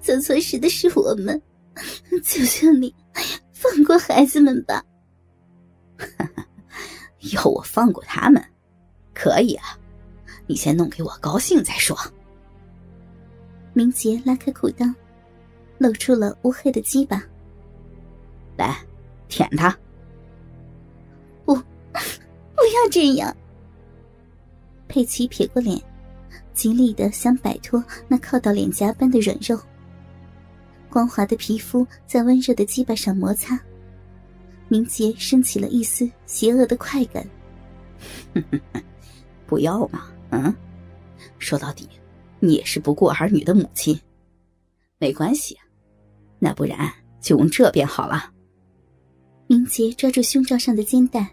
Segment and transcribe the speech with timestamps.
[0.00, 1.40] 做错事的是我们，
[2.24, 2.94] 求求你
[3.52, 4.82] 放过孩子们吧。
[7.34, 8.42] 要我放过他们，
[9.14, 9.78] 可以啊，
[10.46, 11.96] 你先弄给我高兴再说。
[13.74, 14.92] 明杰拉开裤裆，
[15.78, 17.22] 露出了乌黑的鸡巴。
[18.56, 18.76] 来，
[19.28, 19.70] 舔他。
[21.44, 21.60] 不，不
[22.74, 23.34] 要这样。
[24.88, 25.80] 佩奇撇过脸，
[26.52, 29.60] 极力的想摆脱那靠到脸颊般的软肉。
[30.90, 33.58] 光滑的皮肤在温热的鸡巴上摩擦，
[34.68, 37.26] 明杰升起了一丝邪恶的快感。
[39.46, 40.54] 不要嘛，嗯，
[41.38, 41.88] 说到底，
[42.38, 43.98] 你也是不顾儿女的母亲，
[44.98, 45.56] 没关系，
[46.38, 48.30] 那不然就用这边好了。
[49.46, 51.28] 明杰抓住胸罩上的肩带，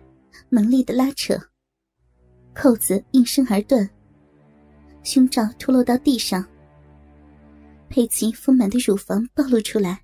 [0.50, 1.38] 猛力的拉扯。
[2.54, 3.88] 扣子应声而断，
[5.04, 6.44] 胸罩脱落到地上。
[7.90, 10.00] 佩奇丰满的乳房暴露出来。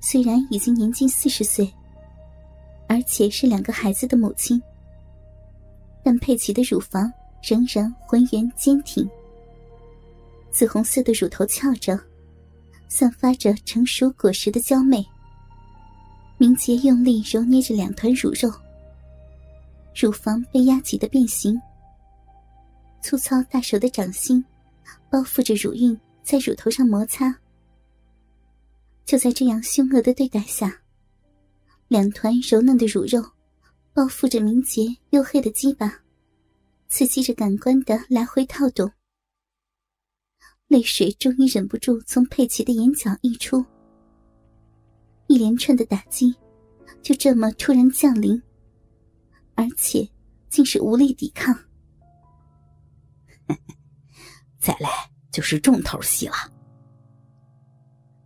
[0.00, 1.72] 虽然已经年近四十岁，
[2.88, 4.60] 而且是两个孩子的母亲，
[6.02, 9.08] 但佩奇的乳房仍然浑圆坚挺，
[10.50, 11.98] 紫红色的乳头翘着，
[12.88, 15.04] 散发着成熟果实的娇媚。
[16.38, 18.50] 明杰用力揉捏着两团乳肉。
[19.94, 21.60] 乳房被压挤的变形，
[23.02, 24.42] 粗糙大手的掌心
[25.10, 25.98] 包覆着乳晕，
[26.30, 27.36] 在乳头上摩擦。
[29.04, 30.80] 就在这样凶恶的对待下，
[31.88, 33.20] 两团柔嫩的乳肉
[33.92, 35.92] 包覆着明洁黝黑的鸡巴，
[36.86, 38.88] 刺激着感官的来回套动。
[40.68, 43.66] 泪水终于忍不住从佩奇的眼角溢出，
[45.26, 46.32] 一连串的打击
[47.02, 48.40] 就这么突然降临。
[49.56, 50.08] 而且，
[50.48, 51.52] 竟是无力抵抗。
[54.62, 54.88] 再来
[55.40, 56.34] 就是重头戏了。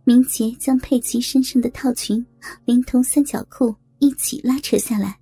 [0.03, 2.23] 明杰将佩奇身上的套裙
[2.65, 5.17] 连同三角裤一起拉扯下来。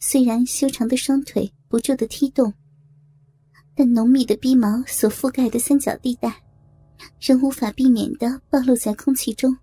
[0.00, 2.50] 虽然修长的双腿不住的踢动，
[3.74, 6.42] 但浓密的逼毛所覆盖的三角地带，
[7.20, 9.54] 仍无法避免的暴露在空气中。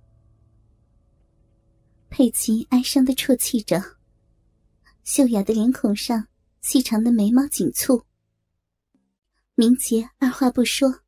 [2.11, 3.83] 佩奇哀伤的啜泣着。
[5.05, 6.27] 秀雅的脸孔上，
[6.61, 8.03] 细长的眉毛紧蹙。
[9.55, 11.01] 明杰二话不说，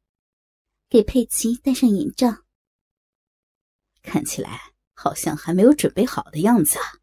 [0.89, 2.43] 给佩奇戴上眼罩。
[4.01, 6.99] 看起来好像还没有准备好的样子啊。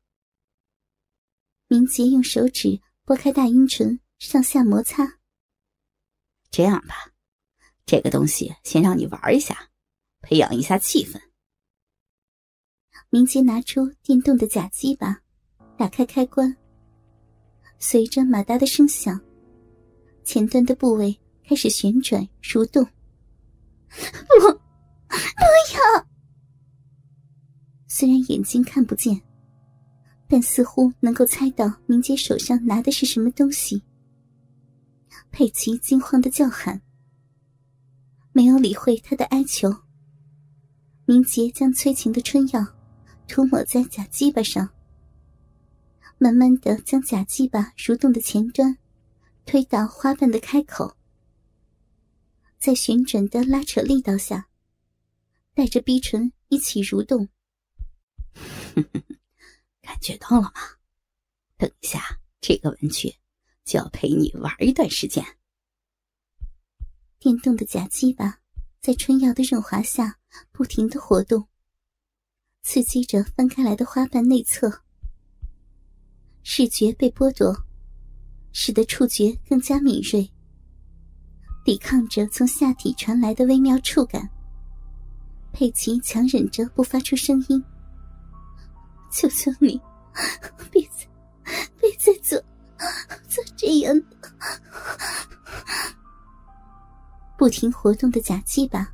[1.67, 5.19] 明杰用手指拨开大阴唇，上下摩擦。
[6.50, 7.12] 这样吧，
[7.87, 9.71] 这个东西先让你玩一下，
[10.21, 11.21] 培养一下气氛。
[13.09, 15.23] 明杰拿出电动的假鸡巴，
[15.79, 16.55] 打开开关。
[17.79, 19.19] 随着马达的声响，
[20.23, 21.19] 前端的部位
[21.50, 22.84] 开始旋转蠕动。
[22.84, 24.55] 不，不
[25.75, 26.06] 要！
[27.88, 29.21] 虽然眼睛看不见，
[30.28, 33.83] 但似乎能够猜到明杰手上拿的是什么东西。
[35.33, 36.81] 佩奇惊慌的叫喊，
[38.31, 39.75] 没有理会他的哀求。
[41.05, 42.65] 明杰将催情的春药
[43.27, 44.71] 涂抹在假鸡巴上。
[46.17, 48.78] 慢慢的将假鸡巴蠕动的前端
[49.44, 50.97] 推到花瓣的开口，
[52.60, 54.47] 在旋转的拉扯力道下，
[55.54, 57.26] 带着逼唇一起蠕动。
[59.81, 60.53] 感觉到了吗？
[61.56, 63.15] 等一下，这个文具
[63.65, 65.25] 就要陪你玩一段时间。
[67.19, 68.41] 电动的假鸡巴
[68.82, 70.19] 在春药的润滑下
[70.53, 71.49] 不停的活动，
[72.60, 74.82] 刺激着翻开来的花瓣内侧。
[76.43, 77.56] 视觉被剥夺，
[78.53, 80.31] 使得触觉更加敏锐，
[81.70, 84.28] 抵抗着从下体传来的微妙触感。
[85.53, 87.62] 佩奇强忍着不发出声音
[89.12, 89.81] ：“求求你，
[90.69, 91.06] 别再，
[91.81, 92.36] 别再做，
[93.28, 94.06] 做这样的。”
[97.38, 98.93] 不停活动的假鸡巴，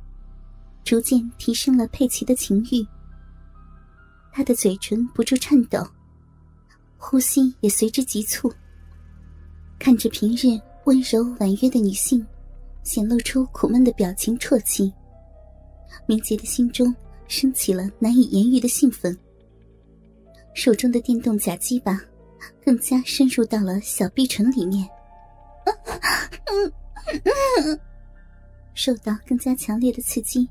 [0.83, 2.87] 逐渐提升了佩奇的情欲。
[4.31, 5.83] 他的嘴唇不住颤抖。
[6.99, 8.53] 呼吸也随之急促。
[9.79, 12.23] 看着平日温柔婉约的女性，
[12.87, 14.93] 显露出苦闷的表情，啜泣。
[16.05, 16.95] 明杰的心中
[17.27, 19.15] 升起了难以言喻的兴奋。
[20.53, 22.01] 手中的电动假鸡巴
[22.63, 24.87] 更加深入到了小臂唇里面。
[28.73, 30.47] 受到更加强烈的刺激，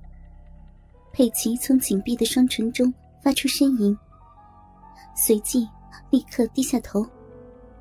[1.14, 2.92] 佩奇从紧闭的双唇中
[3.22, 3.96] 发出呻吟，
[5.16, 5.66] 随即。
[6.10, 7.04] 立刻低下头，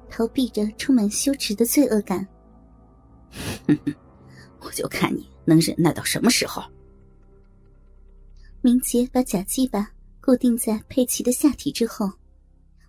[0.09, 2.25] 逃避着充满羞耻的罪恶感。
[4.65, 6.63] 我就看你能忍耐到什么时候！
[8.61, 12.11] 明杰把假鸡巴固定在佩奇的下体之后，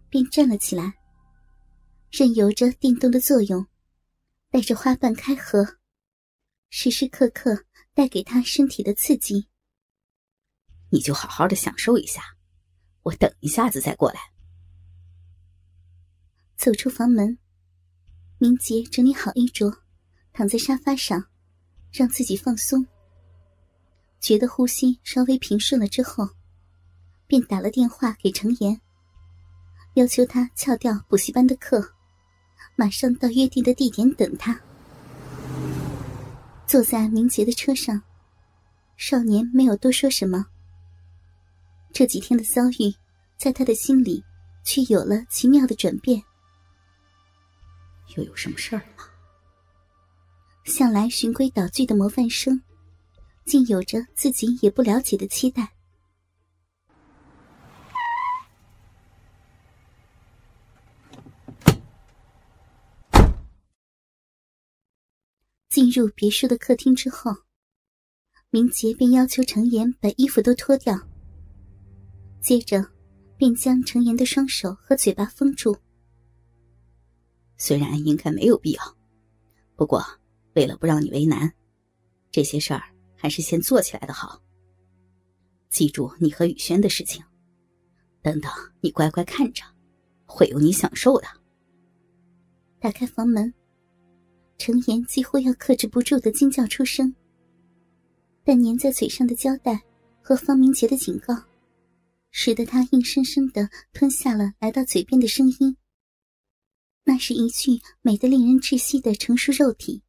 [0.08, 0.94] 便站了起来，
[2.10, 3.66] 任由着电动的作用，
[4.50, 5.76] 带着花瓣开合，
[6.70, 9.46] 时时刻刻带给他身体的刺激。
[10.88, 12.22] 你就好好的享受一下，
[13.02, 14.20] 我等一下子再过来。
[16.56, 17.38] 走出房门，
[18.38, 19.82] 明杰整理好衣着，
[20.32, 21.28] 躺在沙发上，
[21.96, 22.86] 让自己放松。
[24.20, 26.28] 觉得呼吸稍微平顺了之后，
[27.26, 28.78] 便打了电话给程岩，
[29.94, 31.92] 要求他翘掉补习班的课，
[32.76, 34.60] 马上到约定的地点等他。
[36.66, 38.02] 坐在明杰的车上，
[38.96, 40.44] 少年没有多说什么。
[41.92, 42.94] 这几天的遭遇，
[43.38, 44.22] 在他的心里
[44.64, 46.22] 却有了奇妙的转变。
[48.16, 49.05] 又有什么事儿吗？
[50.66, 52.60] 向来循规蹈矩的模范生。
[53.46, 55.72] 竟有着自己也不了解的期待。
[65.70, 67.30] 进入别墅的客厅之后，
[68.50, 70.98] 明杰便要求程岩把衣服都脱掉，
[72.40, 72.84] 接着
[73.36, 75.76] 便将程岩的双手和嘴巴封住。
[77.58, 78.96] 虽然应该没有必要，
[79.76, 80.04] 不过
[80.56, 81.52] 为了不让你为难，
[82.32, 82.82] 这些事儿。
[83.18, 84.40] 还是先做起来的好。
[85.70, 87.24] 记住你和雨轩的事情，
[88.22, 89.64] 等等，你乖乖看着，
[90.26, 91.26] 会有你享受的。
[92.78, 93.52] 打开房门，
[94.58, 97.12] 程岩几乎要克制不住的惊叫出声，
[98.44, 99.82] 但粘在嘴上的胶带
[100.20, 101.34] 和方明杰的警告，
[102.30, 105.74] 使得他硬生生的吞下了来到嘴边的声音。
[107.02, 110.02] 那是一具美得令人窒息的成熟肉体，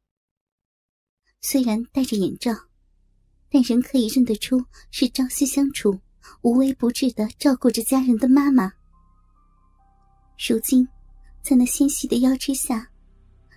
[1.40, 2.52] 虽然戴着眼罩。
[3.50, 5.98] 但仍可以认得出是朝夕相处、
[6.42, 8.70] 无微不至的照顾着家人的妈妈。
[10.36, 10.86] 如今，
[11.42, 12.90] 在那纤细的腰肢下，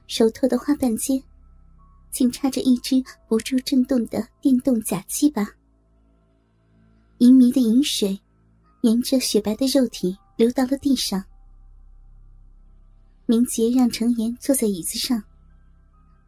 [0.08, 1.22] 熟透的花瓣间，
[2.10, 5.46] 竟插着一只不住震动的电动假鸡巴。
[7.18, 8.18] 淫迷的饮水，
[8.84, 11.22] 沿着雪白的肉体流到了地上。
[13.26, 15.22] 明杰让程岩坐在椅子上，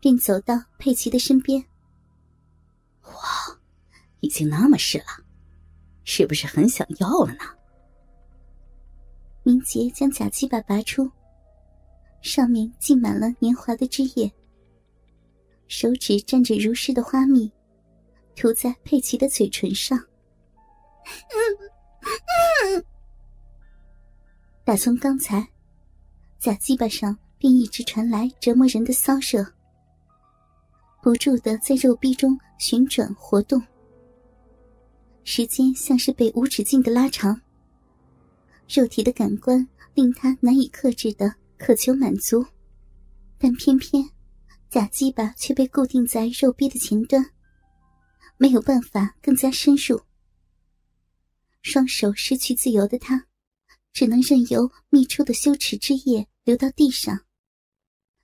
[0.04, 1.64] 便走到佩奇的身边。
[3.04, 3.14] 哇，
[4.20, 5.06] 已经那么湿了，
[6.04, 7.40] 是不是很想要了呢？
[9.44, 11.10] 明杰将假鸡巴拔出，
[12.22, 14.30] 上面浸满了年华的汁液，
[15.70, 17.50] 手指沾着如诗的花蜜，
[18.36, 19.98] 涂在佩奇的嘴唇上。
[24.66, 25.48] 打从刚才，
[26.40, 29.50] 假鸡巴上便一直传来折磨人的骚声。
[31.04, 33.62] 不住的在肉壁中旋转活动，
[35.26, 37.42] 时间像是被无止境的拉长。
[38.70, 42.46] 肉体的感官令他难以克制的渴求满足，
[43.38, 44.02] 但偏偏
[44.70, 47.32] 假鸡巴却被固定在肉壁的前端，
[48.38, 50.00] 没有办法更加深入。
[51.64, 53.26] 双手失去自由的他，
[53.92, 57.26] 只能任由泌出的羞耻之液流到地上，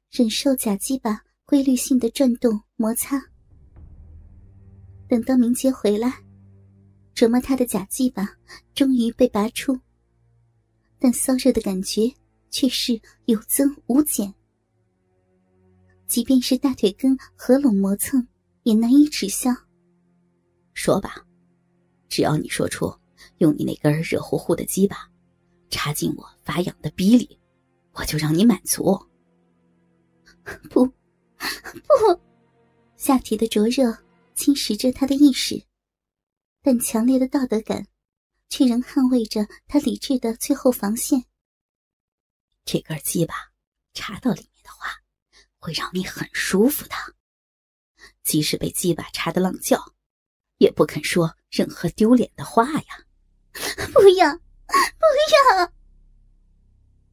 [0.10, 1.26] 忍受假鸡巴。
[1.50, 3.20] 规律性的转动摩擦。
[5.08, 6.24] 等到明杰回来，
[7.16, 8.30] 折磨他的假鸡巴
[8.76, 9.76] 终于被拔出，
[11.00, 12.14] 但骚热的感觉
[12.52, 14.32] 却是有增无减。
[16.06, 18.28] 即便是大腿根合拢磨蹭，
[18.62, 19.50] 也难以止消。
[20.76, 21.26] 说吧，
[22.10, 22.94] 只要你说出
[23.40, 25.10] 用你那根热乎乎的鸡巴
[25.72, 27.40] 插进我发痒的逼里，
[27.94, 28.96] 我就让你满足。
[30.70, 30.88] 不。
[31.40, 32.22] 不，
[32.96, 33.98] 下体的灼热
[34.36, 35.66] 侵蚀着他的意识，
[36.62, 37.88] 但强烈的道德感
[38.50, 41.26] 却仍捍卫着他理智的最后防线。
[42.66, 43.34] 这根鸡巴
[43.94, 44.90] 插到里面的话，
[45.58, 46.96] 会让你很舒服的。
[48.24, 49.94] 即使被鸡巴插的浪叫，
[50.58, 53.06] 也不肯说任何丢脸的话呀！
[53.94, 55.06] 不要，不
[55.58, 55.72] 要！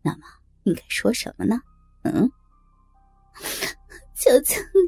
[0.02, 0.26] 那么
[0.64, 1.60] 应该说什么呢？
[2.02, 2.30] 嗯？
[4.16, 4.80] 求求你，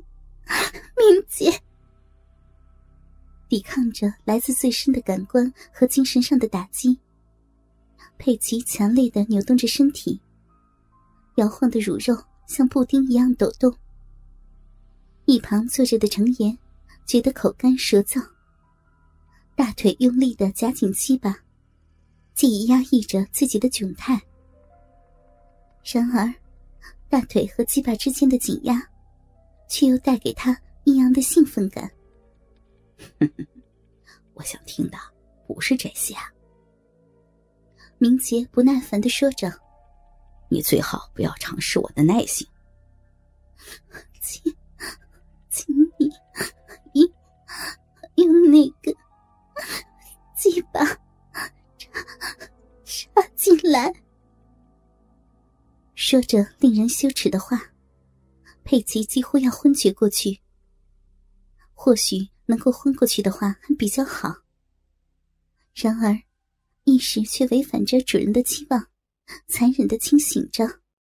[0.97, 1.53] 明姐！
[3.47, 6.99] 抵抗着来自最深的感官和精神上的打击，
[8.17, 10.19] 佩奇强烈的扭动着身体，
[11.37, 12.17] 摇晃的乳肉
[12.47, 13.71] 像布丁一样抖动。
[15.27, 16.57] 一旁坐着的程岩
[17.05, 18.27] 觉得口干舌燥，
[19.55, 21.37] 大腿用力的夹紧鸡巴，
[22.33, 24.19] 既压抑着自己的窘态。
[25.85, 26.35] 然而，
[27.11, 28.88] 大腿和鸡巴之间的紧压。
[29.69, 31.89] 却又带给他异样的兴奋感。
[34.35, 34.99] 我想听的
[35.47, 36.33] 不是这些啊。
[37.99, 39.53] 明杰不耐烦的说着
[40.49, 42.47] ：“你最好不要尝试我的耐心。
[44.21, 44.43] 请，
[45.51, 45.67] 请
[45.99, 46.11] 你
[46.95, 47.09] 用
[48.15, 48.93] 用那个
[50.37, 50.85] 鸡巴
[51.77, 51.91] 插
[52.85, 53.93] 插进来。”
[55.97, 57.61] 说着令人羞耻的话，
[58.71, 60.41] 佩奇几乎要昏厥过去。
[61.73, 64.43] 或许能够昏过去的话还比较好。
[65.75, 66.15] 然而，
[66.85, 68.89] 意识却违反着主人的期望，
[69.47, 70.81] 残忍的清醒着。